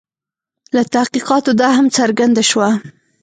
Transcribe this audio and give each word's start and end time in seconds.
له 0.75 0.81
تحقیقاتو 0.93 1.51
دا 1.61 1.69
هم 1.77 1.87
څرګنده 1.97 2.43
شوه. 2.49 2.69